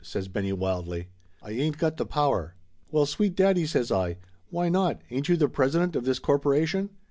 says 0.03 0.27
Benny 0.27 0.51
wildly. 0.51 1.09
"I 1.43 1.51
ain't 1.51 1.77
got 1.77 1.97
the 1.97 2.07
power!" 2.07 2.55
"Well, 2.91 3.05
sweet 3.05 3.35
daddy!" 3.35 3.67
says 3.67 3.91
I. 3.91 4.17
"Why 4.49 4.67
not? 4.67 4.99
Ain't 5.11 5.29
you 5.29 5.37
the 5.37 5.47
president 5.47 5.95
of 5.95 6.05
this 6.05 6.17
corporation 6.17 6.89